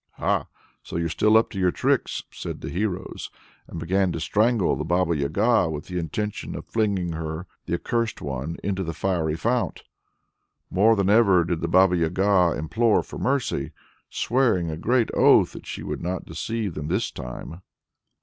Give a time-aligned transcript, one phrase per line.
[0.13, 0.47] "Ha!
[0.81, 3.29] so you're still up to your tricks," said the heroes,
[3.67, 8.19] and began to strangle the Baba Yaga, with the intention of flinging her, the accursed
[8.19, 9.83] one, into the fiery fount.
[10.71, 13.73] More than ever did the Baba Yaga implore for mercy,
[14.09, 17.61] swearing a great oath that she would not deceive them this time.